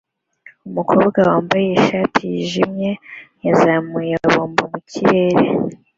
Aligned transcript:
Umukobwa 0.69 1.19
wambaye 1.29 1.67
ishati 1.77 2.21
yijimye 2.33 2.91
yazamuye 3.45 4.13
bombo 4.33 4.63
mu 4.71 4.79
kirere 4.89 5.45